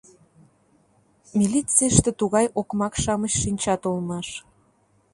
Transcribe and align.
Милицийыште 1.37 2.09
тугай 2.19 2.45
окмак-шамыч 2.59 3.33
шинчат 3.41 3.81
улмаш. 3.89 4.27